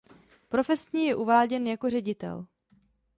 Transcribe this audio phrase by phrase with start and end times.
[0.49, 2.45] Profesně je uváděn jako ředitel.